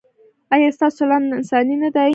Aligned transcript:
ایا 0.53 0.69
ستاسو 0.75 0.95
چلند 1.07 1.33
انساني 1.37 1.75
نه 1.83 1.89
دی؟ 1.95 2.09